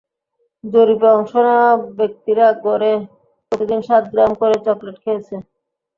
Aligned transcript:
জরিপে 0.63 1.07
অংশ 1.11 1.31
নেওয়া 1.45 1.69
ব্যক্তিরা 1.99 2.45
গড়ে 2.65 2.93
প্রতিদিন 3.47 3.79
সাত 3.87 4.03
গ্রাম 4.13 4.31
করে 4.41 4.55
চকলেট 4.65 4.97
খেয়েছেন। 5.03 5.39